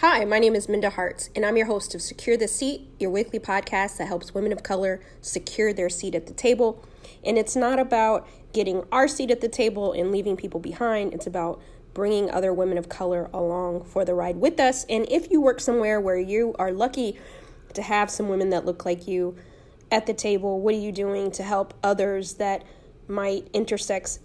Hi, 0.00 0.24
my 0.24 0.38
name 0.38 0.54
is 0.54 0.68
Minda 0.68 0.90
Harts, 0.90 1.28
and 1.34 1.44
I'm 1.44 1.56
your 1.56 1.66
host 1.66 1.92
of 1.92 2.00
Secure 2.00 2.36
the 2.36 2.46
Seat, 2.46 2.88
your 3.00 3.10
weekly 3.10 3.40
podcast 3.40 3.96
that 3.96 4.06
helps 4.06 4.32
women 4.32 4.52
of 4.52 4.62
color 4.62 5.00
secure 5.20 5.72
their 5.72 5.88
seat 5.88 6.14
at 6.14 6.28
the 6.28 6.32
table. 6.32 6.84
And 7.24 7.36
it's 7.36 7.56
not 7.56 7.80
about 7.80 8.24
getting 8.52 8.84
our 8.92 9.08
seat 9.08 9.32
at 9.32 9.40
the 9.40 9.48
table 9.48 9.92
and 9.92 10.12
leaving 10.12 10.36
people 10.36 10.60
behind, 10.60 11.14
it's 11.14 11.26
about 11.26 11.60
bringing 11.94 12.30
other 12.30 12.54
women 12.54 12.78
of 12.78 12.88
color 12.88 13.28
along 13.34 13.86
for 13.86 14.04
the 14.04 14.14
ride 14.14 14.36
with 14.36 14.60
us. 14.60 14.84
And 14.88 15.04
if 15.10 15.32
you 15.32 15.40
work 15.40 15.58
somewhere 15.58 16.00
where 16.00 16.16
you 16.16 16.54
are 16.60 16.70
lucky 16.70 17.18
to 17.74 17.82
have 17.82 18.08
some 18.08 18.28
women 18.28 18.50
that 18.50 18.64
look 18.64 18.84
like 18.84 19.08
you 19.08 19.34
at 19.90 20.06
the 20.06 20.14
table, 20.14 20.60
what 20.60 20.76
are 20.76 20.78
you 20.78 20.92
doing 20.92 21.32
to 21.32 21.42
help 21.42 21.74
others 21.82 22.34
that 22.34 22.62
might 23.08 23.48
intersect 23.52 24.20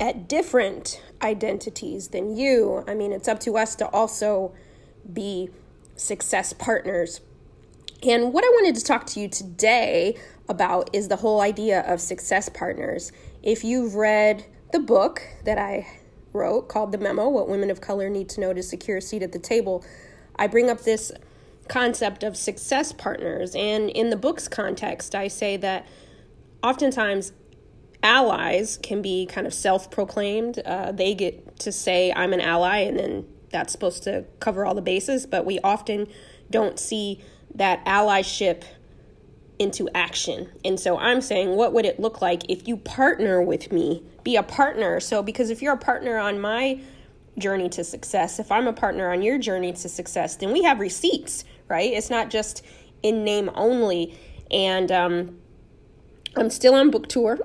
at 0.00 0.26
different 0.26 1.02
identities 1.20 2.08
than 2.08 2.34
you? 2.34 2.82
I 2.88 2.94
mean, 2.94 3.12
it's 3.12 3.28
up 3.28 3.40
to 3.40 3.58
us 3.58 3.74
to 3.74 3.88
also 3.88 4.54
be 5.12 5.50
success 5.96 6.52
partners. 6.52 7.20
And 8.06 8.32
what 8.32 8.44
I 8.44 8.48
wanted 8.48 8.76
to 8.76 8.84
talk 8.84 9.06
to 9.06 9.20
you 9.20 9.28
today 9.28 10.16
about 10.48 10.90
is 10.92 11.08
the 11.08 11.16
whole 11.16 11.40
idea 11.40 11.80
of 11.80 12.00
success 12.00 12.48
partners. 12.48 13.12
If 13.42 13.64
you've 13.64 13.94
read 13.94 14.44
the 14.72 14.78
book 14.78 15.22
that 15.44 15.58
I 15.58 15.86
wrote 16.32 16.68
called 16.68 16.92
The 16.92 16.98
Memo 16.98 17.28
What 17.28 17.48
Women 17.48 17.70
of 17.70 17.80
Color 17.80 18.08
Need 18.08 18.28
to 18.30 18.40
Know 18.40 18.52
to 18.52 18.62
Secure 18.62 18.98
a 18.98 19.02
Seat 19.02 19.22
at 19.22 19.32
the 19.32 19.38
Table, 19.38 19.84
I 20.36 20.46
bring 20.46 20.70
up 20.70 20.82
this 20.82 21.10
concept 21.68 22.22
of 22.22 22.36
success 22.36 22.92
partners. 22.92 23.54
And 23.54 23.90
in 23.90 24.10
the 24.10 24.16
book's 24.16 24.48
context, 24.48 25.14
I 25.14 25.28
say 25.28 25.56
that 25.58 25.86
oftentimes 26.62 27.32
allies 28.02 28.78
can 28.82 29.02
be 29.02 29.26
kind 29.26 29.46
of 29.46 29.52
self 29.52 29.90
proclaimed. 29.90 30.60
Uh, 30.60 30.92
they 30.92 31.14
get 31.14 31.58
to 31.60 31.72
say, 31.72 32.12
I'm 32.12 32.32
an 32.32 32.40
ally, 32.40 32.78
and 32.78 32.98
then 32.98 33.26
that's 33.50 33.72
supposed 33.72 34.02
to 34.04 34.24
cover 34.40 34.64
all 34.66 34.74
the 34.74 34.82
bases, 34.82 35.26
but 35.26 35.44
we 35.44 35.58
often 35.60 36.06
don't 36.50 36.78
see 36.78 37.22
that 37.54 37.84
allyship 37.84 38.64
into 39.58 39.88
action. 39.94 40.48
And 40.64 40.78
so 40.78 40.98
I'm 40.98 41.20
saying, 41.20 41.56
what 41.56 41.72
would 41.72 41.84
it 41.84 41.98
look 41.98 42.20
like 42.20 42.48
if 42.48 42.68
you 42.68 42.76
partner 42.76 43.42
with 43.42 43.72
me? 43.72 44.02
Be 44.22 44.36
a 44.36 44.42
partner. 44.42 45.00
So, 45.00 45.22
because 45.22 45.50
if 45.50 45.62
you're 45.62 45.74
a 45.74 45.78
partner 45.78 46.18
on 46.18 46.40
my 46.40 46.80
journey 47.38 47.68
to 47.70 47.84
success, 47.84 48.38
if 48.38 48.52
I'm 48.52 48.66
a 48.66 48.72
partner 48.72 49.10
on 49.12 49.22
your 49.22 49.38
journey 49.38 49.72
to 49.72 49.88
success, 49.88 50.36
then 50.36 50.52
we 50.52 50.62
have 50.62 50.80
receipts, 50.80 51.44
right? 51.68 51.92
It's 51.92 52.10
not 52.10 52.30
just 52.30 52.64
in 53.02 53.24
name 53.24 53.50
only. 53.54 54.16
And 54.50 54.92
um, 54.92 55.38
I'm 56.36 56.50
still 56.50 56.74
on 56.74 56.90
book 56.90 57.08
tour. 57.08 57.38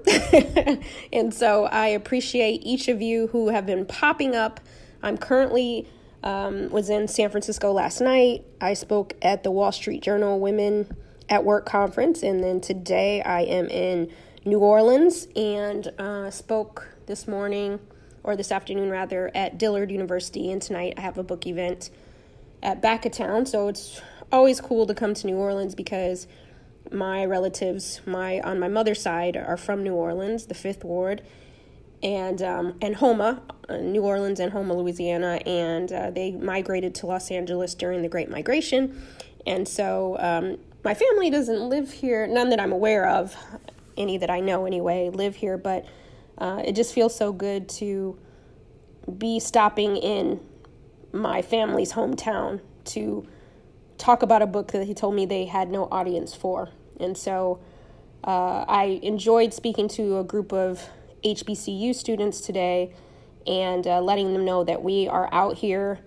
and 1.13 1.33
so 1.33 1.65
I 1.65 1.87
appreciate 1.87 2.61
each 2.63 2.87
of 2.87 3.01
you 3.01 3.27
who 3.27 3.49
have 3.49 3.65
been 3.65 3.85
popping 3.85 4.35
up 4.35 4.59
I'm 5.03 5.17
currently 5.17 5.87
um, 6.23 6.69
was 6.69 6.89
in 6.89 7.09
San 7.09 7.29
Francisco 7.29 7.73
last 7.73 7.99
night. 7.99 8.45
I 8.61 8.73
spoke 8.73 9.13
at 9.21 9.43
the 9.43 9.51
Wall 9.51 9.73
Street 9.73 10.01
Journal 10.01 10.39
Women 10.39 10.95
at 11.27 11.43
Work 11.43 11.65
conference, 11.65 12.23
and 12.23 12.41
then 12.41 12.61
today 12.61 13.21
I 13.21 13.41
am 13.41 13.67
in 13.67 14.09
New 14.45 14.59
Orleans 14.59 15.27
and 15.35 15.87
uh, 15.99 16.31
spoke 16.31 16.87
this 17.05 17.27
morning 17.27 17.81
or 18.23 18.37
this 18.37 18.51
afternoon 18.51 18.89
rather 18.89 19.29
at 19.35 19.57
Dillard 19.57 19.91
University, 19.91 20.49
and 20.49 20.61
tonight 20.61 20.93
I 20.97 21.01
have 21.01 21.17
a 21.17 21.23
book 21.23 21.45
event 21.45 21.89
at 22.61 22.81
back 22.81 23.05
of 23.05 23.11
town. 23.11 23.45
So 23.45 23.67
it's 23.67 24.01
always 24.31 24.61
cool 24.61 24.87
to 24.87 24.93
come 24.93 25.13
to 25.15 25.27
New 25.27 25.35
Orleans 25.35 25.75
because 25.75 26.27
my 26.91 27.25
relatives, 27.25 27.99
my 28.05 28.39
on 28.39 28.57
my 28.57 28.69
mother's 28.69 29.01
side, 29.01 29.35
are 29.35 29.57
from 29.57 29.83
New 29.83 29.95
Orleans, 29.95 30.45
the 30.45 30.53
Fifth 30.53 30.85
Ward 30.85 31.21
and 32.03 32.41
um, 32.41 32.75
and 32.81 32.95
Houma, 32.97 33.41
uh, 33.69 33.77
New 33.77 34.01
Orleans 34.01 34.39
and 34.39 34.51
Houma, 34.51 34.73
Louisiana, 34.75 35.39
and 35.45 35.91
uh, 35.91 36.11
they 36.11 36.31
migrated 36.31 36.93
to 36.95 37.07
Los 37.07 37.31
Angeles 37.31 37.73
during 37.73 38.01
the 38.01 38.09
Great 38.09 38.29
Migration, 38.29 39.01
and 39.47 39.67
so 39.67 40.17
um, 40.19 40.57
my 40.83 40.93
family 40.93 41.29
doesn't 41.29 41.69
live 41.69 41.91
here, 41.91 42.27
none 42.27 42.49
that 42.49 42.59
I'm 42.59 42.73
aware 42.73 43.07
of, 43.07 43.35
any 43.97 44.17
that 44.17 44.29
I 44.29 44.41
know 44.41 44.65
anyway, 44.65 45.09
live 45.09 45.35
here, 45.35 45.57
but 45.57 45.85
uh, 46.37 46.61
it 46.65 46.73
just 46.73 46.93
feels 46.93 47.15
so 47.15 47.31
good 47.31 47.69
to 47.69 48.19
be 49.17 49.39
stopping 49.39 49.95
in 49.95 50.41
my 51.13 51.41
family's 51.41 51.93
hometown 51.93 52.59
to 52.85 53.25
talk 53.97 54.23
about 54.23 54.41
a 54.41 54.47
book 54.47 54.73
that 54.73 54.85
he 54.85 54.93
told 54.93 55.15
me 55.15 55.25
they 55.25 55.45
had 55.45 55.69
no 55.69 55.87
audience 55.91 56.35
for, 56.35 56.69
and 56.99 57.17
so. 57.17 57.59
Uh, 58.25 58.63
I 58.69 59.01
enjoyed 59.03 59.53
speaking 59.53 59.89
to 59.89 60.17
a 60.19 60.23
group 60.23 60.53
of 60.53 60.87
HBCU 61.23 61.95
students 61.95 62.41
today 62.41 62.93
and 63.45 63.85
uh, 63.87 64.01
letting 64.01 64.33
them 64.33 64.45
know 64.45 64.63
that 64.63 64.83
we 64.83 65.07
are 65.07 65.29
out 65.33 65.57
here 65.57 65.99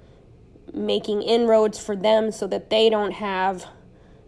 making 0.73 1.23
inroads 1.23 1.79
for 1.79 1.97
them 1.97 2.31
so 2.31 2.47
that 2.47 2.71
they 2.71 2.91
don't 2.91 3.13
have 3.13 3.67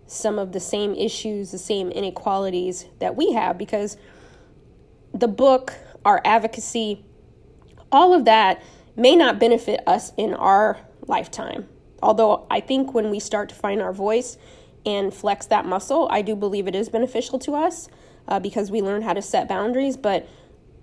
some 0.06 0.38
of 0.38 0.52
the 0.52 0.60
same 0.60 0.94
issues, 0.94 1.50
the 1.50 1.58
same 1.58 1.90
inequalities 1.90 2.86
that 2.98 3.16
we 3.16 3.32
have 3.32 3.58
because 3.58 3.96
the 5.12 5.28
book, 5.28 5.74
our 6.04 6.20
advocacy, 6.24 7.04
all 7.92 8.14
of 8.14 8.24
that 8.24 8.62
may 8.96 9.14
not 9.14 9.38
benefit 9.38 9.80
us 9.86 10.12
in 10.16 10.34
our 10.34 10.78
lifetime. 11.06 11.68
Although 12.02 12.46
I 12.50 12.60
think 12.60 12.94
when 12.94 13.10
we 13.10 13.20
start 13.20 13.48
to 13.50 13.54
find 13.54 13.82
our 13.82 13.92
voice 13.92 14.38
and 14.86 15.12
flex 15.12 15.46
that 15.46 15.66
muscle, 15.66 16.08
I 16.10 16.22
do 16.22 16.34
believe 16.34 16.66
it 16.66 16.74
is 16.74 16.88
beneficial 16.88 17.38
to 17.40 17.54
us 17.54 17.88
uh, 18.26 18.38
because 18.40 18.70
we 18.70 18.80
learn 18.80 19.02
how 19.02 19.12
to 19.12 19.22
set 19.22 19.48
boundaries. 19.48 19.96
But 19.96 20.28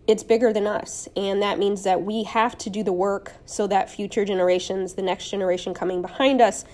it's 0.07 0.23
bigger 0.23 0.53
than 0.53 0.67
us. 0.67 1.07
And 1.15 1.41
that 1.41 1.57
means 1.57 1.83
that 1.83 2.03
we 2.03 2.23
have 2.23 2.57
to 2.59 2.69
do 2.69 2.83
the 2.83 2.93
work 2.93 3.33
so 3.45 3.67
that 3.67 3.89
future 3.89 4.25
generations, 4.25 4.93
the 4.93 5.01
next 5.01 5.29
generation 5.29 5.73
coming 5.73 6.01
behind 6.01 6.41
us, 6.41 6.65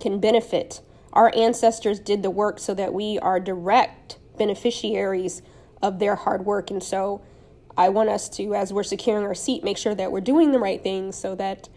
can 0.00 0.18
benefit. 0.18 0.80
Our 1.12 1.32
ancestors 1.36 2.00
did 2.00 2.22
the 2.22 2.30
work 2.30 2.58
so 2.58 2.74
that 2.74 2.92
we 2.92 3.18
are 3.20 3.38
direct 3.38 4.18
beneficiaries 4.36 5.42
of 5.80 5.98
their 5.98 6.16
hard 6.16 6.44
work. 6.44 6.70
And 6.70 6.82
so 6.82 7.22
I 7.76 7.88
want 7.88 8.08
us 8.08 8.28
to, 8.30 8.54
as 8.54 8.72
we're 8.72 8.82
securing 8.82 9.24
our 9.24 9.34
seat, 9.34 9.62
make 9.62 9.78
sure 9.78 9.94
that 9.94 10.10
we're 10.10 10.20
doing 10.20 10.52
the 10.52 10.58
right 10.58 10.82
things 10.82 11.16
so 11.16 11.34
that 11.36 11.68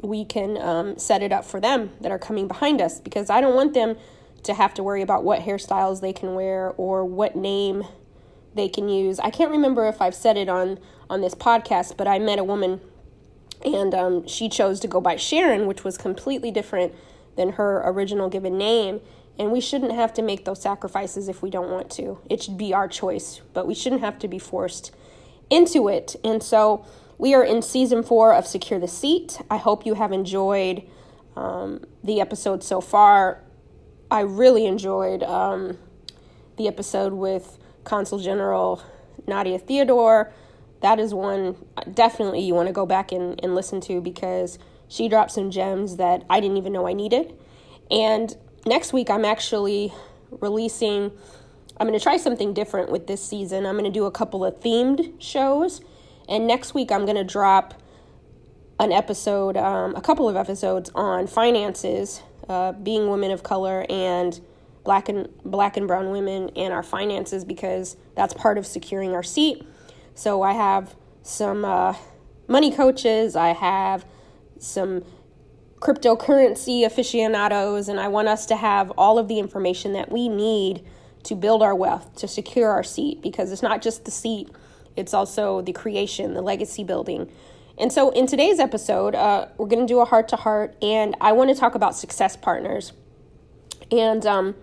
we 0.00 0.24
can 0.24 0.58
um, 0.58 0.98
set 0.98 1.22
it 1.22 1.32
up 1.32 1.44
for 1.44 1.60
them 1.60 1.92
that 2.00 2.12
are 2.12 2.18
coming 2.18 2.48
behind 2.48 2.80
us. 2.80 3.00
Because 3.00 3.30
I 3.30 3.40
don't 3.40 3.54
want 3.54 3.72
them 3.72 3.96
to 4.42 4.54
have 4.54 4.74
to 4.74 4.82
worry 4.82 5.02
about 5.02 5.24
what 5.24 5.40
hairstyles 5.40 6.00
they 6.00 6.12
can 6.12 6.34
wear 6.34 6.74
or 6.76 7.04
what 7.04 7.36
name 7.36 7.84
they 8.54 8.68
can 8.68 8.88
use. 8.88 9.18
I 9.20 9.30
can't 9.30 9.50
remember 9.50 9.86
if 9.86 10.00
I've 10.00 10.14
said 10.14 10.36
it 10.36 10.48
on 10.48 10.78
on 11.08 11.20
this 11.20 11.34
podcast, 11.34 11.96
but 11.96 12.06
I 12.06 12.18
met 12.18 12.38
a 12.38 12.44
woman 12.44 12.80
and 13.64 13.94
um, 13.94 14.26
she 14.26 14.48
chose 14.48 14.80
to 14.80 14.88
go 14.88 15.00
by 15.00 15.16
Sharon, 15.16 15.66
which 15.66 15.84
was 15.84 15.96
completely 15.96 16.50
different 16.50 16.94
than 17.36 17.52
her 17.52 17.82
original 17.84 18.28
given 18.28 18.58
name. 18.58 19.00
And 19.38 19.50
we 19.50 19.60
shouldn't 19.60 19.92
have 19.92 20.12
to 20.14 20.22
make 20.22 20.44
those 20.44 20.60
sacrifices 20.60 21.28
if 21.28 21.42
we 21.42 21.50
don't 21.50 21.70
want 21.70 21.90
to. 21.92 22.18
It 22.28 22.42
should 22.42 22.58
be 22.58 22.74
our 22.74 22.86
choice, 22.88 23.40
but 23.54 23.66
we 23.66 23.74
shouldn't 23.74 24.02
have 24.02 24.18
to 24.20 24.28
be 24.28 24.38
forced 24.38 24.94
into 25.48 25.88
it. 25.88 26.16
And 26.22 26.42
so 26.42 26.84
we 27.18 27.34
are 27.34 27.44
in 27.44 27.62
season 27.62 28.02
four 28.02 28.34
of 28.34 28.46
Secure 28.46 28.78
the 28.78 28.88
Seat. 28.88 29.40
I 29.50 29.56
hope 29.56 29.86
you 29.86 29.94
have 29.94 30.12
enjoyed 30.12 30.82
um, 31.34 31.84
the 32.04 32.20
episode 32.20 32.62
so 32.62 32.80
far. 32.80 33.42
I 34.10 34.20
really 34.20 34.66
enjoyed 34.66 35.22
um, 35.22 35.78
the 36.58 36.68
episode 36.68 37.14
with 37.14 37.58
Consul 37.84 38.18
General 38.18 38.82
Nadia 39.26 39.58
Theodore. 39.58 40.32
That 40.80 40.98
is 40.98 41.14
one 41.14 41.56
definitely 41.92 42.40
you 42.40 42.54
want 42.54 42.66
to 42.66 42.72
go 42.72 42.86
back 42.86 43.12
and, 43.12 43.38
and 43.42 43.54
listen 43.54 43.80
to 43.82 44.00
because 44.00 44.58
she 44.88 45.08
dropped 45.08 45.30
some 45.30 45.50
gems 45.50 45.96
that 45.96 46.24
I 46.28 46.40
didn't 46.40 46.56
even 46.56 46.72
know 46.72 46.86
I 46.86 46.92
needed. 46.92 47.34
And 47.90 48.36
next 48.66 48.92
week, 48.92 49.10
I'm 49.10 49.24
actually 49.24 49.92
releasing, 50.40 51.12
I'm 51.78 51.86
going 51.86 51.98
to 51.98 52.02
try 52.02 52.16
something 52.16 52.52
different 52.52 52.90
with 52.90 53.06
this 53.06 53.24
season. 53.24 53.64
I'm 53.64 53.74
going 53.74 53.84
to 53.84 53.90
do 53.90 54.06
a 54.06 54.10
couple 54.10 54.44
of 54.44 54.60
themed 54.60 55.14
shows. 55.20 55.80
And 56.28 56.46
next 56.46 56.74
week, 56.74 56.92
I'm 56.92 57.04
going 57.04 57.16
to 57.16 57.24
drop 57.24 57.74
an 58.80 58.92
episode, 58.92 59.56
um, 59.56 59.94
a 59.94 60.00
couple 60.00 60.28
of 60.28 60.36
episodes 60.36 60.90
on 60.94 61.26
finances, 61.26 62.22
uh, 62.48 62.72
being 62.72 63.08
women 63.08 63.30
of 63.30 63.42
color, 63.42 63.86
and 63.88 64.40
black 64.84 65.08
and 65.08 65.28
black 65.44 65.76
and 65.76 65.86
brown 65.86 66.10
women 66.10 66.50
and 66.56 66.72
our 66.72 66.82
finances 66.82 67.44
because 67.44 67.96
that's 68.16 68.34
part 68.34 68.58
of 68.58 68.66
securing 68.66 69.14
our 69.14 69.22
seat. 69.22 69.66
So 70.14 70.42
I 70.42 70.52
have 70.52 70.94
some 71.22 71.64
uh, 71.64 71.94
money 72.48 72.72
coaches, 72.72 73.36
I 73.36 73.48
have 73.48 74.04
some 74.58 75.04
cryptocurrency 75.76 76.84
aficionados, 76.84 77.88
and 77.88 77.98
I 77.98 78.08
want 78.08 78.28
us 78.28 78.46
to 78.46 78.56
have 78.56 78.90
all 78.92 79.18
of 79.18 79.28
the 79.28 79.38
information 79.38 79.92
that 79.94 80.12
we 80.12 80.28
need 80.28 80.84
to 81.24 81.34
build 81.34 81.62
our 81.62 81.74
wealth, 81.74 82.16
to 82.16 82.28
secure 82.28 82.70
our 82.70 82.82
seat, 82.82 83.22
because 83.22 83.52
it's 83.52 83.62
not 83.62 83.82
just 83.82 84.04
the 84.04 84.10
seat, 84.10 84.48
it's 84.96 85.14
also 85.14 85.60
the 85.62 85.72
creation, 85.72 86.34
the 86.34 86.42
legacy 86.42 86.84
building. 86.84 87.30
And 87.78 87.92
so 87.92 88.10
in 88.10 88.26
today's 88.26 88.60
episode, 88.60 89.14
uh, 89.14 89.48
we're 89.56 89.66
going 89.66 89.86
to 89.86 89.92
do 89.92 90.00
a 90.00 90.04
heart 90.04 90.28
to 90.28 90.36
heart, 90.36 90.76
and 90.82 91.16
I 91.20 91.32
want 91.32 91.50
to 91.50 91.56
talk 91.56 91.74
about 91.74 91.96
success 91.96 92.36
partners. 92.36 92.92
And 93.90 94.24
um, 94.26 94.54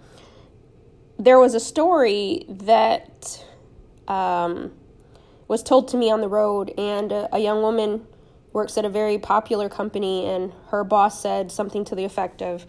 there 1.20 1.38
was 1.38 1.54
a 1.54 1.60
story 1.60 2.46
that 2.48 3.46
um, 4.08 4.72
was 5.50 5.62
told 5.62 5.90
to 5.90 5.98
me 5.98 6.10
on 6.10 6.22
the 6.22 6.30
road, 6.30 6.74
and 6.78 7.12
a, 7.12 7.36
a 7.36 7.40
young 7.40 7.62
woman 7.62 8.08
works 8.54 8.78
at 8.78 8.86
a 8.86 8.90
very 8.90 9.20
popular 9.20 9.68
company, 9.68 10.26
and 10.26 10.54
her 10.70 10.84
boss 10.84 11.22
said 11.22 11.52
something 11.52 11.84
to 11.86 11.94
the 11.94 12.06
effect 12.06 12.42
of, 12.42 12.66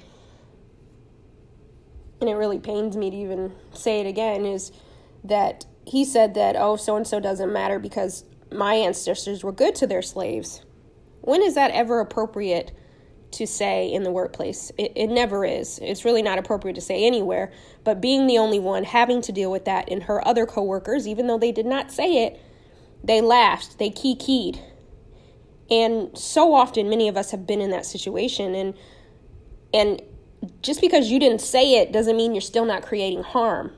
and 2.20 2.28
it 2.28 2.34
really 2.34 2.58
pains 2.58 2.96
me 2.96 3.08
to 3.08 3.16
even 3.16 3.52
say 3.72 4.00
it 4.00 4.06
again, 4.06 4.44
is 4.44 4.72
that 5.22 5.64
he 5.86 6.04
said 6.04 6.34
that, 6.34 6.56
oh, 6.58 6.76
so 6.76 6.96
and 6.96 7.06
so 7.06 7.20
doesn't 7.20 7.52
matter 7.52 7.78
because 7.78 8.24
my 8.52 8.74
ancestors 8.74 9.44
were 9.44 9.52
good 9.52 9.74
to 9.76 9.86
their 9.86 10.02
slaves. 10.02 10.62
When 11.20 11.40
is 11.40 11.54
that 11.54 11.70
ever 11.70 12.00
appropriate 12.00 12.72
to 13.32 13.46
say 13.46 13.90
in 13.92 14.02
the 14.02 14.10
workplace? 14.10 14.72
It, 14.78 14.92
it 14.96 15.06
never 15.08 15.44
is. 15.44 15.78
It's 15.82 16.04
really 16.04 16.22
not 16.22 16.38
appropriate 16.38 16.74
to 16.74 16.80
say 16.80 17.04
anywhere. 17.04 17.52
But 17.84 18.00
being 18.00 18.26
the 18.26 18.38
only 18.38 18.58
one 18.58 18.84
having 18.84 19.22
to 19.22 19.32
deal 19.32 19.50
with 19.50 19.64
that 19.64 19.90
and 19.90 20.04
her 20.04 20.26
other 20.26 20.46
coworkers, 20.46 21.06
even 21.06 21.26
though 21.26 21.38
they 21.38 21.52
did 21.52 21.66
not 21.66 21.90
say 21.90 22.24
it, 22.24 22.40
they 23.02 23.20
laughed, 23.20 23.78
they 23.78 23.90
key-keyed. 23.90 24.60
And 25.70 26.16
so 26.18 26.54
often 26.54 26.90
many 26.90 27.08
of 27.08 27.16
us 27.16 27.30
have 27.30 27.46
been 27.46 27.60
in 27.60 27.70
that 27.70 27.86
situation 27.86 28.54
and 28.54 28.74
and 29.72 30.02
just 30.62 30.80
because 30.80 31.10
you 31.10 31.20
didn't 31.20 31.40
say 31.40 31.74
it 31.74 31.92
doesn't 31.92 32.16
mean 32.16 32.34
you're 32.34 32.40
still 32.40 32.64
not 32.64 32.82
creating 32.82 33.22
harm. 33.22 33.72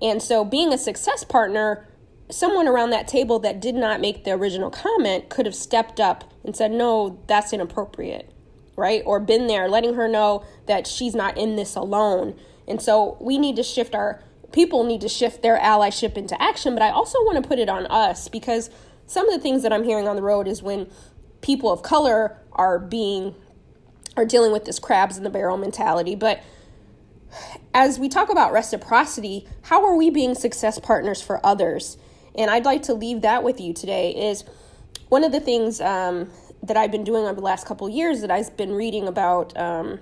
And 0.00 0.22
so 0.22 0.44
being 0.44 0.72
a 0.72 0.78
success 0.78 1.24
partner 1.24 1.88
someone 2.32 2.68
around 2.68 2.90
that 2.90 3.08
table 3.08 3.38
that 3.40 3.60
did 3.60 3.74
not 3.74 4.00
make 4.00 4.24
the 4.24 4.32
original 4.32 4.70
comment 4.70 5.28
could 5.28 5.46
have 5.46 5.54
stepped 5.54 6.00
up 6.00 6.32
and 6.44 6.56
said, 6.56 6.70
No, 6.70 7.22
that's 7.26 7.52
inappropriate, 7.52 8.32
right? 8.80 9.02
Or 9.06 9.20
been 9.20 9.46
there, 9.46 9.68
letting 9.68 9.94
her 9.94 10.08
know 10.08 10.44
that 10.66 10.86
she's 10.86 11.14
not 11.14 11.38
in 11.38 11.54
this 11.54 11.76
alone. 11.76 12.36
And 12.66 12.82
so 12.82 13.16
we 13.20 13.38
need 13.38 13.56
to 13.56 13.62
shift 13.62 13.94
our 13.94 14.22
people 14.52 14.84
need 14.84 15.00
to 15.00 15.08
shift 15.08 15.42
their 15.42 15.58
allyship 15.58 16.16
into 16.16 16.40
action. 16.42 16.74
But 16.74 16.82
I 16.82 16.90
also 16.90 17.18
want 17.20 17.42
to 17.42 17.48
put 17.48 17.58
it 17.58 17.68
on 17.68 17.86
us 17.86 18.28
because 18.28 18.70
some 19.06 19.28
of 19.28 19.34
the 19.34 19.40
things 19.40 19.62
that 19.62 19.72
I'm 19.72 19.84
hearing 19.84 20.08
on 20.08 20.16
the 20.16 20.22
road 20.22 20.48
is 20.48 20.62
when 20.62 20.90
people 21.40 21.70
of 21.70 21.82
color 21.82 22.36
are 22.52 22.78
being 22.78 23.34
are 24.16 24.24
dealing 24.24 24.50
with 24.52 24.64
this 24.64 24.78
crabs 24.78 25.16
in 25.16 25.24
the 25.24 25.30
barrel 25.30 25.56
mentality. 25.56 26.16
But 26.16 26.42
as 27.72 27.98
we 27.98 28.08
talk 28.08 28.28
about 28.28 28.52
reciprocity, 28.52 29.46
how 29.62 29.84
are 29.84 29.94
we 29.94 30.10
being 30.10 30.34
success 30.34 30.78
partners 30.80 31.22
for 31.22 31.44
others? 31.46 31.96
And 32.34 32.50
I'd 32.50 32.64
like 32.64 32.82
to 32.84 32.94
leave 32.94 33.22
that 33.22 33.44
with 33.44 33.60
you 33.60 33.72
today 33.72 34.10
is 34.10 34.44
one 35.08 35.22
of 35.22 35.30
the 35.30 35.40
things 35.40 35.80
um, 35.80 36.30
that 36.62 36.76
I've 36.76 36.90
been 36.90 37.04
doing 37.04 37.24
over 37.24 37.34
the 37.34 37.40
last 37.40 37.66
couple 37.66 37.88
years 37.88 38.20
that 38.20 38.30
I've 38.30 38.56
been 38.56 38.72
reading 38.72 39.08
about 39.08 39.56
um, 39.58 40.00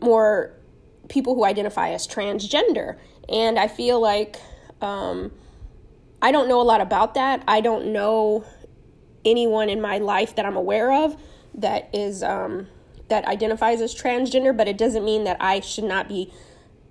more 0.00 0.52
people 1.08 1.34
who 1.34 1.44
identify 1.44 1.90
as 1.90 2.06
transgender. 2.06 2.98
And 3.28 3.58
I 3.58 3.68
feel 3.68 4.00
like 4.00 4.36
um, 4.80 5.32
I 6.22 6.32
don't 6.32 6.48
know 6.48 6.60
a 6.60 6.62
lot 6.62 6.80
about 6.80 7.14
that. 7.14 7.42
I 7.48 7.60
don't 7.60 7.92
know 7.92 8.44
anyone 9.24 9.68
in 9.68 9.80
my 9.80 9.98
life 9.98 10.36
that 10.36 10.46
I'm 10.46 10.56
aware 10.56 10.92
of 10.92 11.16
that 11.54 11.88
is 11.92 12.22
um, 12.22 12.66
that 13.08 13.24
identifies 13.26 13.80
as 13.80 13.94
transgender, 13.94 14.56
but 14.56 14.68
it 14.68 14.78
doesn't 14.78 15.04
mean 15.04 15.24
that 15.24 15.36
I 15.40 15.60
should 15.60 15.84
not 15.84 16.08
be 16.08 16.32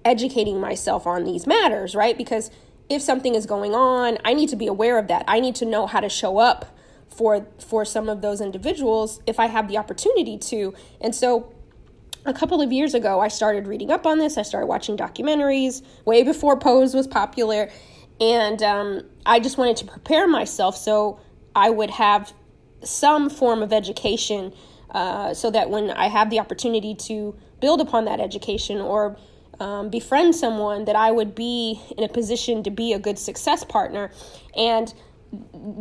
educating 0.06 0.59
myself 0.59 1.07
on 1.07 1.24
these 1.24 1.48
matters, 1.48 1.95
right? 1.95 2.18
Because 2.18 2.51
if 2.89 3.01
something 3.01 3.36
is 3.36 3.45
going 3.45 3.74
on, 3.74 4.18
I 4.25 4.33
need 4.33 4.50
to 4.50 4.56
be 4.56 4.68
aware 4.68 4.98
of 4.98 5.07
that. 5.07 5.24
I 5.27 5.39
need 5.39 5.56
to 5.56 5.66
know 5.66 5.88
how 5.88 6.00
to 6.00 6.09
show 6.09 6.38
up 6.38 6.77
for 7.10 7.48
for 7.60 7.86
some 7.86 8.10
of 8.10 8.22
those 8.22 8.42
individuals 8.42 9.22
if 9.26 9.40
I 9.40 9.48
have 9.48 9.68
the 9.68 9.78
opportunity 9.78 10.38
to. 10.38 10.74
And 11.02 11.14
so 11.14 11.54
a 12.26 12.34
couple 12.34 12.62
of 12.62 12.72
years 12.72 12.94
ago, 12.94 13.20
I 13.20 13.28
started 13.28 13.68
reading 13.68 13.92
up 13.92 14.06
on 14.06 14.18
this. 14.18 14.38
I 14.38 14.44
started 14.44 14.68
watching 14.68 14.96
documentaries 14.96 15.82
way 16.06 16.24
before 16.24 16.58
Pose 16.58 16.94
was 16.94 17.08
popular. 17.08 17.70
And 18.20 18.62
um, 18.64 19.02
I 19.26 19.40
just 19.40 19.58
wanted 19.58 19.78
to 19.78 19.86
prepare 19.86 20.28
myself 20.28 20.78
so 20.78 21.20
I 21.56 21.70
would 21.70 21.90
have 21.90 22.34
some 22.84 23.30
form 23.30 23.62
of 23.62 23.74
education 23.74 24.54
uh, 24.92 25.34
so 25.34 25.50
that 25.52 25.70
when 25.70 25.90
I 25.90 26.08
have 26.08 26.30
the 26.30 26.40
opportunity 26.40 26.96
to 26.96 27.36
build 27.60 27.82
upon 27.82 28.06
that 28.06 28.20
education 28.20 28.80
or 28.80 29.18
um, 29.60 29.90
befriend 29.90 30.36
someone 30.36 30.86
that 30.86 30.96
I 30.96 31.12
would 31.12 31.36
be 31.36 31.82
in 31.98 32.04
a 32.04 32.10
position 32.10 32.64
to 32.64 32.72
be 32.72 32.94
a 32.94 33.00
good 33.00 33.18
success 33.18 33.64
partner. 33.64 34.12
And 34.56 34.94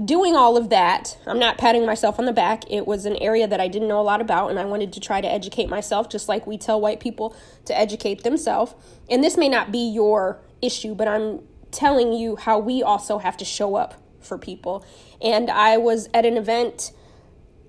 doing 0.04 0.36
all 0.36 0.56
of 0.56 0.70
that, 0.70 1.18
I'm 1.26 1.38
not 1.38 1.58
patting 1.58 1.84
myself 1.84 2.18
on 2.18 2.24
the 2.24 2.32
back. 2.32 2.64
It 2.70 2.86
was 2.86 3.04
an 3.04 3.16
area 3.16 3.46
that 3.46 3.60
I 3.60 3.68
didn't 3.68 3.88
know 3.88 4.00
a 4.00 4.02
lot 4.02 4.20
about, 4.20 4.50
and 4.50 4.58
I 4.58 4.64
wanted 4.64 4.92
to 4.94 5.00
try 5.00 5.20
to 5.20 5.28
educate 5.30 5.68
myself, 5.68 6.08
just 6.08 6.28
like 6.28 6.46
we 6.46 6.56
tell 6.58 6.80
white 6.80 7.00
people 7.00 7.36
to 7.66 7.78
educate 7.78 8.22
themselves. 8.22 8.74
And 9.10 9.22
this 9.22 9.36
may 9.36 9.48
not 9.48 9.70
be 9.70 9.90
your 9.90 10.40
issue, 10.60 10.94
but 10.94 11.08
I'm 11.08 11.40
telling 11.70 12.12
you 12.12 12.36
how 12.36 12.58
we 12.58 12.82
also 12.82 13.18
have 13.18 13.36
to 13.38 13.44
show 13.44 13.74
up 13.74 14.00
for 14.20 14.38
people. 14.38 14.84
And 15.20 15.50
I 15.50 15.76
was 15.78 16.08
at 16.14 16.24
an 16.24 16.36
event 16.36 16.92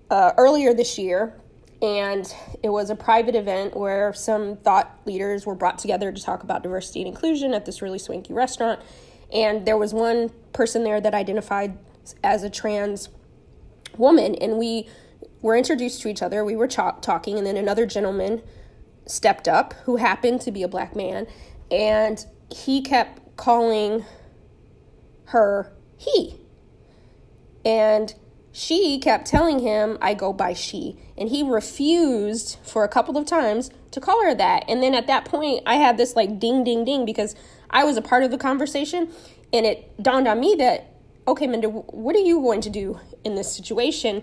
uh, 0.09 0.31
earlier 0.37 0.73
this 0.73 0.97
year 0.97 1.39
and 1.83 2.33
it 2.63 2.69
was 2.69 2.89
a 2.89 2.95
private 2.95 3.35
event 3.35 3.75
where 3.75 4.13
some 4.13 4.55
thought 4.55 5.01
leaders 5.05 5.45
were 5.45 5.53
brought 5.53 5.77
together 5.77 6.13
to 6.13 6.23
talk 6.23 6.41
about 6.41 6.63
diversity 6.63 7.01
and 7.01 7.09
inclusion 7.09 7.53
at 7.53 7.65
this 7.65 7.81
really 7.81 7.99
swanky 7.99 8.33
restaurant. 8.33 8.79
And 9.33 9.65
there 9.65 9.77
was 9.77 9.93
one 9.93 10.29
person 10.53 10.83
there 10.83 11.01
that 11.01 11.13
identified 11.13 11.77
as 12.23 12.43
a 12.43 12.49
trans 12.49 13.09
woman, 13.97 14.35
and 14.35 14.57
we 14.57 14.87
were 15.41 15.55
introduced 15.55 16.01
to 16.03 16.07
each 16.07 16.21
other. 16.21 16.45
We 16.45 16.55
were 16.55 16.67
talking, 16.67 17.37
and 17.37 17.45
then 17.45 17.57
another 17.57 17.85
gentleman 17.85 18.41
stepped 19.05 19.47
up 19.47 19.73
who 19.85 19.97
happened 19.97 20.41
to 20.41 20.51
be 20.51 20.63
a 20.63 20.67
black 20.67 20.95
man, 20.95 21.27
and 21.71 22.25
he 22.49 22.81
kept 22.81 23.35
calling 23.35 24.05
her 25.25 25.73
he. 25.97 26.39
And 27.65 28.13
she 28.55 28.99
kept 28.99 29.25
telling 29.25 29.59
him, 29.59 29.97
I 29.99 30.13
go 30.13 30.31
by 30.31 30.53
she. 30.53 30.95
And 31.17 31.27
he 31.27 31.41
refused 31.41 32.59
for 32.63 32.83
a 32.83 32.87
couple 32.87 33.17
of 33.17 33.25
times 33.25 33.71
to 33.91 33.99
call 33.99 34.23
her 34.23 34.35
that. 34.35 34.63
And 34.67 34.81
then 34.81 34.93
at 34.93 35.07
that 35.07 35.25
point, 35.25 35.63
I 35.65 35.75
had 35.75 35.97
this 35.97 36.15
like 36.15 36.39
ding, 36.39 36.63
ding, 36.63 36.85
ding 36.85 37.03
because 37.03 37.35
I 37.71 37.83
was 37.83 37.97
a 37.97 38.01
part 38.01 38.21
of 38.21 38.29
the 38.29 38.37
conversation. 38.37 39.09
And 39.51 39.65
it 39.65 40.01
dawned 40.01 40.27
on 40.27 40.39
me 40.39 40.55
that, 40.59 40.93
okay, 41.27 41.47
Minda, 41.47 41.69
what 41.69 42.15
are 42.15 42.19
you 42.19 42.41
going 42.41 42.61
to 42.61 42.69
do 42.69 42.99
in 43.23 43.33
this 43.33 43.51
situation? 43.51 44.21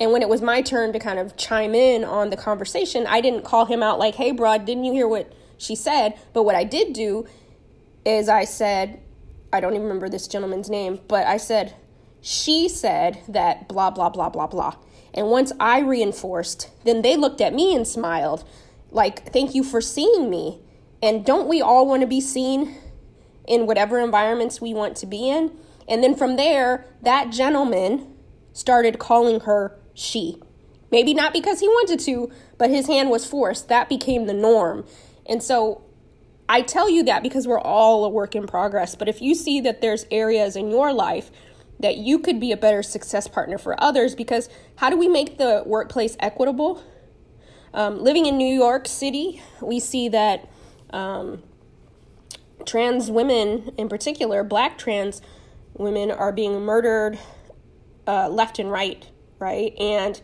And 0.00 0.10
when 0.10 0.22
it 0.22 0.28
was 0.28 0.42
my 0.42 0.60
turn 0.60 0.92
to 0.92 0.98
kind 0.98 1.20
of 1.20 1.36
chime 1.36 1.74
in 1.74 2.02
on 2.02 2.30
the 2.30 2.36
conversation, 2.36 3.06
I 3.06 3.20
didn't 3.20 3.44
call 3.44 3.66
him 3.66 3.80
out 3.80 4.00
like, 4.00 4.16
hey, 4.16 4.32
bro, 4.32 4.58
didn't 4.58 4.84
you 4.84 4.92
hear 4.92 5.06
what 5.06 5.32
she 5.56 5.76
said? 5.76 6.18
But 6.32 6.42
what 6.42 6.56
I 6.56 6.64
did 6.64 6.94
do 6.94 7.26
is 8.04 8.28
I 8.28 8.44
said, 8.44 9.00
I 9.52 9.60
don't 9.60 9.74
even 9.74 9.84
remember 9.84 10.08
this 10.08 10.26
gentleman's 10.26 10.68
name, 10.68 10.98
but 11.06 11.28
I 11.28 11.36
said, 11.36 11.74
she 12.20 12.68
said 12.68 13.22
that 13.28 13.68
blah, 13.68 13.90
blah, 13.90 14.08
blah, 14.08 14.28
blah, 14.28 14.46
blah. 14.46 14.76
And 15.14 15.28
once 15.28 15.52
I 15.58 15.80
reinforced, 15.80 16.70
then 16.84 17.02
they 17.02 17.16
looked 17.16 17.40
at 17.40 17.54
me 17.54 17.74
and 17.74 17.86
smiled, 17.86 18.44
like, 18.90 19.32
thank 19.32 19.54
you 19.54 19.64
for 19.64 19.80
seeing 19.80 20.30
me. 20.30 20.60
And 21.02 21.24
don't 21.24 21.48
we 21.48 21.60
all 21.60 21.86
want 21.86 22.02
to 22.02 22.06
be 22.06 22.20
seen 22.20 22.76
in 23.46 23.66
whatever 23.66 23.98
environments 23.98 24.60
we 24.60 24.74
want 24.74 24.96
to 24.96 25.06
be 25.06 25.28
in? 25.28 25.52
And 25.88 26.02
then 26.02 26.14
from 26.14 26.36
there, 26.36 26.86
that 27.02 27.30
gentleman 27.30 28.14
started 28.52 28.98
calling 28.98 29.40
her 29.40 29.78
she. 29.94 30.42
Maybe 30.90 31.14
not 31.14 31.32
because 31.32 31.60
he 31.60 31.68
wanted 31.68 32.00
to, 32.00 32.30
but 32.56 32.70
his 32.70 32.86
hand 32.86 33.10
was 33.10 33.26
forced. 33.26 33.68
That 33.68 33.88
became 33.88 34.26
the 34.26 34.34
norm. 34.34 34.84
And 35.26 35.42
so 35.42 35.82
I 36.48 36.62
tell 36.62 36.88
you 36.88 37.02
that 37.04 37.22
because 37.22 37.46
we're 37.46 37.60
all 37.60 38.04
a 38.04 38.08
work 38.08 38.34
in 38.34 38.46
progress. 38.46 38.94
But 38.94 39.08
if 39.08 39.20
you 39.20 39.34
see 39.34 39.60
that 39.60 39.80
there's 39.80 40.06
areas 40.10 40.56
in 40.56 40.70
your 40.70 40.92
life 40.92 41.30
that 41.80 41.96
you 41.96 42.18
could 42.18 42.40
be 42.40 42.52
a 42.52 42.56
better 42.56 42.82
success 42.82 43.28
partner 43.28 43.58
for 43.58 43.80
others 43.82 44.14
because 44.14 44.48
how 44.76 44.90
do 44.90 44.96
we 44.96 45.08
make 45.08 45.38
the 45.38 45.62
workplace 45.64 46.16
equitable? 46.20 46.82
Um, 47.72 48.02
living 48.02 48.26
in 48.26 48.36
New 48.36 48.52
York 48.52 48.88
City, 48.88 49.42
we 49.60 49.78
see 49.78 50.08
that 50.08 50.48
um, 50.90 51.42
trans 52.64 53.10
women, 53.10 53.72
in 53.76 53.88
particular, 53.88 54.42
black 54.42 54.78
trans 54.78 55.20
women, 55.74 56.10
are 56.10 56.32
being 56.32 56.60
murdered 56.64 57.18
uh, 58.06 58.28
left 58.28 58.58
and 58.58 58.70
right, 58.70 59.06
right? 59.38 59.74
And 59.78 60.20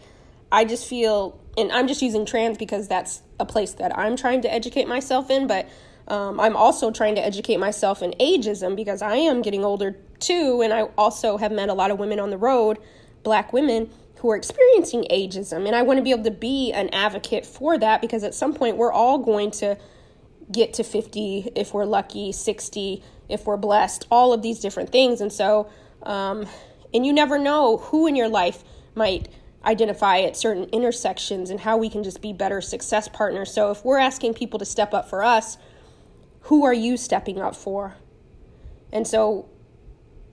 I 0.51 0.65
just 0.65 0.87
feel, 0.87 1.41
and 1.57 1.71
I'm 1.71 1.87
just 1.87 2.03
using 2.03 2.25
trans 2.25 2.59
because 2.59 2.89
that's 2.89 3.23
a 3.39 3.45
place 3.45 3.73
that 3.75 3.97
I'm 3.97 4.17
trying 4.17 4.41
to 4.43 4.53
educate 4.53 4.89
myself 4.89 5.31
in, 5.31 5.47
but 5.47 5.69
um, 6.09 6.39
I'm 6.39 6.57
also 6.57 6.91
trying 6.91 7.15
to 7.15 7.25
educate 7.25 7.59
myself 7.59 8.03
in 8.03 8.13
ageism 8.21 8.77
because 8.77 9.03
I 9.03 9.17
am 9.17 9.43
getting 9.43 9.65
older 9.65 9.97
too. 10.19 10.61
And 10.63 10.73
I 10.73 10.83
also 10.99 11.37
have 11.37 11.53
met 11.53 11.69
a 11.69 11.75
lot 11.75 11.91
of 11.91 11.99
women 11.99 12.21
on 12.21 12.31
the 12.31 12.39
road, 12.39 12.79
black 13.23 13.53
women, 13.53 13.91
who 14.17 14.31
are 14.31 14.37
experiencing 14.37 15.07
ageism. 15.11 15.67
And 15.67 15.75
I 15.75 15.83
want 15.83 15.99
to 15.99 16.03
be 16.03 16.11
able 16.11 16.25
to 16.25 16.31
be 16.31 16.73
an 16.73 16.89
advocate 16.91 17.47
for 17.47 17.79
that 17.79 18.01
because 18.01 18.25
at 18.25 18.35
some 18.35 18.55
point 18.55 18.77
we're 18.77 18.93
all 18.93 19.19
going 19.19 19.51
to 19.53 19.79
get 20.53 20.75
to 20.75 20.85
50 20.85 21.53
if 21.55 21.73
we're 21.73 21.85
lucky, 21.85 22.33
60 22.33 23.03
if 23.29 23.47
we're 23.47 23.57
blessed, 23.57 24.07
all 24.11 24.33
of 24.33 24.43
these 24.43 24.61
different 24.61 24.91
things. 24.91 25.21
And 25.21 25.33
so, 25.33 25.71
um, 26.03 26.47
and 26.93 27.07
you 27.07 27.13
never 27.13 27.39
know 27.39 27.79
who 27.79 28.07
in 28.07 28.15
your 28.15 28.29
life 28.29 28.63
might 28.95 29.29
identify 29.65 30.21
at 30.21 30.37
certain 30.37 30.65
intersections 30.65 31.49
and 31.49 31.61
how 31.61 31.79
we 31.79 31.89
can 31.89 32.05
just 32.05 32.21
be 32.21 32.33
better 32.33 32.61
success 32.61 33.09
partners. 33.09 33.53
So 33.53 33.71
if 33.71 33.85
we're 33.85 33.99
asking 33.99 34.35
people 34.35 34.59
to 34.59 34.67
step 34.67 34.93
up 34.93 35.09
for 35.09 35.25
us, 35.25 35.57
who 36.45 36.65
are 36.65 36.75
you 36.75 36.97
stepping 36.97 37.41
up 37.41 37.57
for? 37.57 37.95
And 38.93 39.07
so 39.07 39.49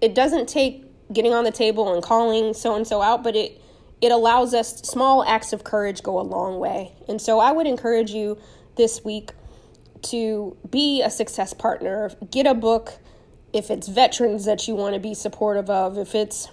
it 0.01 0.13
doesn't 0.13 0.48
take 0.48 0.86
getting 1.12 1.34
on 1.34 1.44
the 1.44 1.51
table 1.51 1.94
and 1.94 2.01
calling 2.01 2.53
so 2.53 2.75
and 2.75 2.88
so 2.88 3.01
out, 3.01 3.24
but 3.24 3.36
it 3.36 3.62
it 4.01 4.12
allows 4.12 4.53
us 4.53 4.82
small 4.82 5.24
acts 5.24 5.53
of 5.53 5.63
courage 5.63 6.01
go 6.01 6.20
a 6.20 6.24
long 6.24 6.60
way. 6.60 6.94
And 7.08 7.22
so 7.22 7.39
I 7.39 7.51
would 7.51 7.68
encourage 7.68 8.12
you 8.12 8.39
this 8.75 9.03
week 9.06 9.32
to 10.03 10.58
be 10.68 11.03
a 11.03 11.10
success 11.12 11.53
partner. 11.53 12.12
Get 12.32 12.48
a 12.48 12.56
book 12.56 12.98
if 13.53 13.70
it's 13.70 13.88
veterans 13.88 14.46
that 14.46 14.68
you 14.68 14.74
want 14.74 14.96
to 14.96 15.00
be 15.00 15.13
supportive 15.13 15.70
of, 15.70 16.00
if 16.00 16.15
it's 16.15 16.50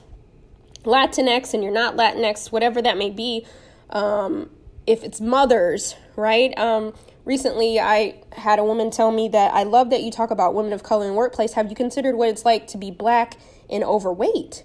Latinx 0.84 1.54
and 1.54 1.62
you're 1.62 1.72
not 1.72 1.96
Latinx, 1.96 2.52
whatever 2.52 2.82
that 2.82 2.98
may 2.98 3.08
be, 3.08 3.46
um, 3.90 4.50
if 4.86 5.02
it's 5.02 5.18
mothers, 5.20 5.96
right? 6.16 6.56
Um, 6.58 6.92
recently, 7.28 7.78
I 7.78 8.14
had 8.32 8.58
a 8.58 8.64
woman 8.64 8.90
tell 8.90 9.12
me 9.12 9.28
that 9.28 9.52
I 9.52 9.62
love 9.62 9.90
that 9.90 10.02
you 10.02 10.10
talk 10.10 10.30
about 10.30 10.54
women 10.54 10.72
of 10.72 10.82
color 10.82 11.06
in 11.06 11.14
workplace. 11.14 11.52
Have 11.52 11.68
you 11.68 11.76
considered 11.76 12.16
what 12.16 12.30
it's 12.30 12.46
like 12.46 12.66
to 12.68 12.78
be 12.78 12.90
black 12.90 13.36
and 13.68 13.84
overweight? 13.84 14.64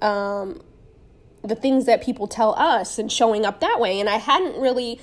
Um, 0.00 0.62
the 1.44 1.54
things 1.54 1.84
that 1.84 2.02
people 2.02 2.26
tell 2.26 2.54
us 2.58 2.98
and 2.98 3.12
showing 3.12 3.44
up 3.44 3.60
that 3.60 3.78
way. 3.78 4.00
And 4.00 4.08
I 4.08 4.16
hadn't 4.16 4.58
really, 4.58 4.98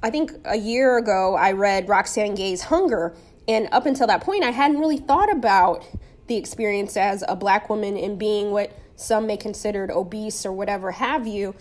I 0.00 0.10
think 0.10 0.32
a 0.44 0.56
year 0.56 0.96
ago, 0.96 1.34
I 1.34 1.52
read 1.52 1.88
Roxane 1.88 2.36
Gay's 2.36 2.62
Hunger. 2.62 3.16
And 3.48 3.68
up 3.72 3.84
until 3.84 4.06
that 4.06 4.20
point, 4.20 4.44
I 4.44 4.52
hadn't 4.52 4.78
really 4.78 4.98
thought 4.98 5.32
about 5.32 5.84
the 6.28 6.36
experience 6.36 6.96
as 6.96 7.24
a 7.26 7.34
black 7.34 7.68
woman 7.68 7.96
and 7.96 8.16
being 8.16 8.52
what 8.52 8.70
some 8.94 9.26
may 9.26 9.36
consider 9.36 9.90
obese 9.90 10.46
or 10.46 10.52
whatever 10.52 10.92
have 10.92 11.26
you, 11.26 11.54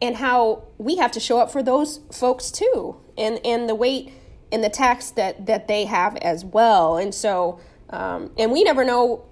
and 0.00 0.16
how 0.16 0.64
we 0.78 0.96
have 0.96 1.12
to 1.12 1.20
show 1.20 1.38
up 1.38 1.50
for 1.50 1.62
those 1.62 2.00
folks 2.12 2.50
too, 2.50 2.96
and 3.18 3.40
and 3.44 3.68
the 3.68 3.74
weight 3.74 4.12
and 4.54 4.64
the 4.64 4.70
tax 4.70 5.10
that 5.10 5.46
that 5.46 5.68
they 5.68 5.84
have 5.84 6.16
as 6.16 6.44
well. 6.44 6.96
And 6.96 7.14
so, 7.14 7.58
um, 7.90 8.30
and 8.38 8.52
we 8.52 8.62
never 8.62 8.84
know 8.84 9.26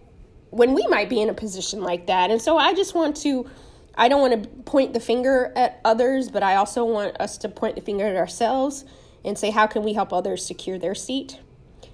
when 0.50 0.74
we 0.74 0.86
might 0.88 1.08
be 1.08 1.22
in 1.22 1.30
a 1.30 1.34
position 1.34 1.80
like 1.80 2.08
that. 2.08 2.30
And 2.30 2.42
so, 2.42 2.58
I 2.58 2.74
just 2.74 2.94
want 2.94 3.16
to 3.18 3.48
I 3.94 4.08
don't 4.08 4.20
want 4.20 4.42
to 4.42 4.48
point 4.62 4.94
the 4.94 5.00
finger 5.00 5.52
at 5.54 5.80
others, 5.84 6.30
but 6.30 6.42
I 6.42 6.56
also 6.56 6.84
want 6.84 7.20
us 7.20 7.38
to 7.38 7.48
point 7.48 7.76
the 7.76 7.82
finger 7.82 8.06
at 8.06 8.16
ourselves 8.16 8.84
and 9.24 9.38
say, 9.38 9.50
how 9.50 9.66
can 9.66 9.82
we 9.82 9.92
help 9.92 10.12
others 10.12 10.44
secure 10.44 10.78
their 10.78 10.94
seat? 10.94 11.38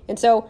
And 0.08 0.18
so 0.18 0.48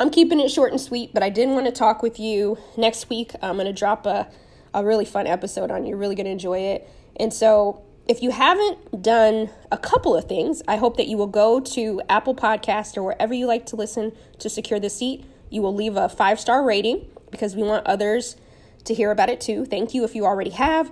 I'm 0.00 0.10
keeping 0.10 0.40
it 0.40 0.50
short 0.50 0.72
and 0.72 0.80
sweet, 0.80 1.14
but 1.14 1.22
I 1.22 1.30
did 1.30 1.48
want 1.48 1.66
to 1.66 1.72
talk 1.72 2.02
with 2.02 2.20
you 2.20 2.58
next 2.76 3.08
week. 3.08 3.32
I'm 3.40 3.54
going 3.54 3.66
to 3.66 3.72
drop 3.72 4.06
a, 4.06 4.28
a 4.74 4.84
really 4.84 5.04
fun 5.04 5.26
episode 5.26 5.70
on 5.70 5.84
you. 5.84 5.90
You're 5.90 5.98
really 5.98 6.14
going 6.14 6.26
to 6.26 6.32
enjoy 6.32 6.58
it. 6.58 6.88
And 7.16 7.32
so 7.32 7.82
if 8.08 8.22
you 8.22 8.30
haven't 8.30 9.02
done 9.02 9.50
a 9.70 9.76
couple 9.76 10.16
of 10.16 10.24
things, 10.24 10.62
I 10.66 10.76
hope 10.76 10.96
that 10.96 11.08
you 11.08 11.18
will 11.18 11.26
go 11.26 11.60
to 11.60 12.00
Apple 12.08 12.34
Podcast 12.34 12.96
or 12.96 13.02
wherever 13.02 13.34
you 13.34 13.46
like 13.46 13.66
to 13.66 13.76
listen 13.76 14.12
to 14.38 14.48
secure 14.48 14.80
the 14.80 14.88
seat. 14.88 15.26
You 15.50 15.60
will 15.60 15.74
leave 15.74 15.94
a 15.96 16.08
five 16.08 16.40
star 16.40 16.64
rating 16.64 17.06
because 17.30 17.54
we 17.54 17.62
want 17.62 17.86
others 17.86 18.36
to 18.84 18.94
hear 18.94 19.10
about 19.10 19.28
it 19.28 19.42
too. 19.42 19.66
Thank 19.66 19.92
you 19.92 20.04
if 20.04 20.14
you 20.14 20.24
already 20.24 20.50
have. 20.50 20.90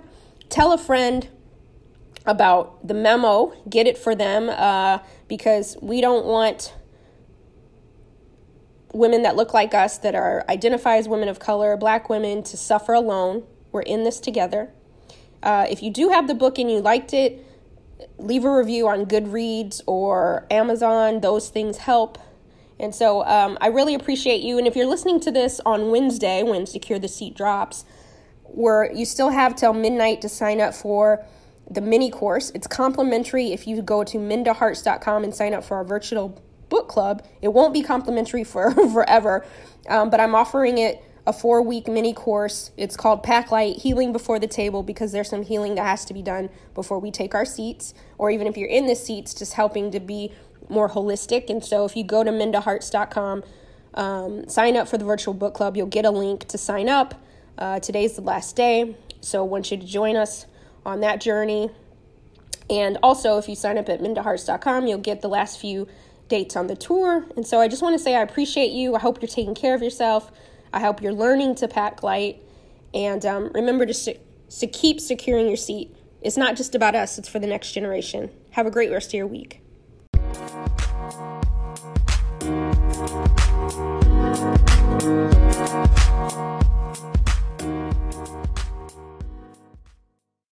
Tell 0.49 0.71
a 0.71 0.77
friend 0.77 1.27
about 2.27 2.87
the 2.87 2.93
memo, 2.93 3.53
get 3.67 3.87
it 3.87 3.97
for 3.97 4.13
them 4.13 4.49
uh, 4.49 4.99
because 5.27 5.75
we 5.81 6.01
don't 6.01 6.25
want 6.25 6.75
women 8.93 9.23
that 9.23 9.35
look 9.35 9.53
like 9.53 9.73
us, 9.73 9.97
that 9.99 10.13
are 10.13 10.45
identify 10.47 10.97
as 10.97 11.09
women 11.09 11.29
of 11.29 11.39
color, 11.39 11.75
black 11.77 12.09
women, 12.09 12.43
to 12.43 12.57
suffer 12.57 12.93
alone. 12.93 13.43
We're 13.71 13.81
in 13.81 14.03
this 14.03 14.19
together. 14.19 14.71
Uh, 15.47 15.65
if 15.69 15.81
you 15.81 15.89
do 15.89 16.09
have 16.09 16.27
the 16.27 16.33
book 16.33 16.59
and 16.59 16.69
you 16.69 16.81
liked 16.81 17.13
it, 17.13 17.41
leave 18.17 18.43
a 18.43 18.53
review 18.53 18.85
on 18.89 19.05
Goodreads 19.05 19.81
or 19.87 20.45
Amazon. 20.51 21.21
Those 21.21 21.47
things 21.47 21.77
help. 21.77 22.17
And 22.77 22.93
so 22.93 23.23
um, 23.25 23.57
I 23.61 23.67
really 23.67 23.95
appreciate 23.95 24.41
you. 24.41 24.57
And 24.57 24.67
if 24.67 24.75
you're 24.75 24.85
listening 24.85 25.21
to 25.21 25.31
this 25.31 25.61
on 25.65 25.89
Wednesday 25.89 26.43
when 26.43 26.65
Secure 26.65 26.99
the 26.99 27.07
Seat 27.07 27.33
drops, 27.33 27.85
where 28.43 28.93
you 28.93 29.05
still 29.05 29.29
have 29.29 29.55
till 29.55 29.71
midnight 29.71 30.19
to 30.23 30.27
sign 30.27 30.59
up 30.59 30.73
for 30.73 31.25
the 31.71 31.79
mini 31.79 32.11
course. 32.11 32.51
It's 32.53 32.67
complimentary 32.67 33.53
if 33.53 33.67
you 33.67 33.81
go 33.81 34.03
to 34.03 34.17
mindaharts.com 34.17 35.23
and 35.23 35.33
sign 35.33 35.53
up 35.53 35.63
for 35.63 35.77
our 35.77 35.85
virtual 35.85 36.41
book 36.67 36.89
club. 36.89 37.25
It 37.41 37.49
won't 37.49 37.73
be 37.73 37.83
complimentary 37.83 38.43
for 38.43 38.71
forever, 38.91 39.45
um, 39.87 40.09
but 40.09 40.19
I'm 40.19 40.35
offering 40.35 40.77
it 40.77 41.01
a 41.27 41.33
four 41.33 41.61
week 41.61 41.87
mini 41.89 42.13
course. 42.13 42.71
It's 42.77 42.95
called 42.95 43.21
Pack 43.21 43.51
Light 43.51 43.75
Healing 43.75 44.13
Before 44.13 44.39
the 44.39 44.47
Table 44.47 44.81
because 44.81 45.11
there's 45.11 45.29
some 45.29 45.43
healing 45.43 45.75
that 45.75 45.83
has 45.83 46.05
to 46.05 46.13
be 46.13 46.21
done 46.21 46.49
before 46.73 46.99
we 46.99 47.11
take 47.11 47.35
our 47.35 47.43
seats, 47.43 47.93
or 48.17 48.31
even 48.31 48.47
if 48.47 48.57
you're 48.57 48.69
in 48.69 48.87
the 48.87 48.95
seats, 48.95 49.33
just 49.33 49.53
helping 49.53 49.91
to 49.91 49.99
be 49.99 50.31
more 50.69 50.89
holistic. 50.89 51.49
And 51.49 51.63
so 51.63 51.83
if 51.83 51.97
you 51.97 52.05
go 52.05 52.23
to 52.23 52.31
mindaharts.com, 52.31 53.43
um, 53.93 54.47
sign 54.47 54.77
up 54.77 54.87
for 54.87 54.97
the 54.97 55.03
virtual 55.03 55.33
book 55.33 55.53
club, 55.53 55.75
you'll 55.75 55.87
get 55.87 56.05
a 56.05 56.11
link 56.11 56.47
to 56.47 56.57
sign 56.57 56.87
up. 56.87 57.13
Uh, 57.57 57.81
today's 57.81 58.15
the 58.15 58.21
last 58.21 58.55
day, 58.55 58.95
so 59.19 59.43
I 59.43 59.47
want 59.47 59.69
you 59.69 59.77
to 59.77 59.85
join 59.85 60.15
us 60.15 60.45
on 60.85 61.01
that 61.01 61.19
journey. 61.19 61.69
And 62.69 62.97
also, 63.03 63.37
if 63.37 63.49
you 63.49 63.55
sign 63.55 63.77
up 63.77 63.89
at 63.89 63.99
mindaharts.com, 63.99 64.87
you'll 64.87 64.99
get 64.99 65.21
the 65.21 65.29
last 65.29 65.59
few 65.59 65.87
dates 66.29 66.55
on 66.55 66.67
the 66.67 66.75
tour. 66.75 67.25
And 67.35 67.45
so 67.45 67.59
I 67.59 67.67
just 67.67 67.81
want 67.81 67.97
to 67.97 67.99
say 67.99 68.15
I 68.15 68.21
appreciate 68.21 68.71
you. 68.71 68.95
I 68.95 68.99
hope 68.99 69.21
you're 69.21 69.27
taking 69.27 69.55
care 69.55 69.75
of 69.75 69.81
yourself. 69.81 70.31
I 70.73 70.79
hope 70.79 71.01
you're 71.01 71.13
learning 71.13 71.55
to 71.55 71.67
pack 71.67 72.03
light. 72.03 72.41
And 72.93 73.25
um, 73.25 73.51
remember 73.53 73.85
to, 73.85 73.93
se- 73.93 74.19
to 74.59 74.67
keep 74.67 74.99
securing 74.99 75.47
your 75.47 75.57
seat. 75.57 75.95
It's 76.21 76.37
not 76.37 76.55
just 76.55 76.75
about 76.75 76.95
us, 76.95 77.17
it's 77.17 77.29
for 77.29 77.39
the 77.39 77.47
next 77.47 77.73
generation. 77.73 78.31
Have 78.51 78.65
a 78.65 78.71
great 78.71 78.91
rest 78.91 79.09
of 79.09 79.13
your 79.13 79.27
week. 79.27 79.61